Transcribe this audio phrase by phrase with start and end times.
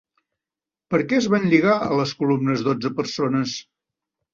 [0.93, 3.61] Per què es van lligar a les columnes dotze persones?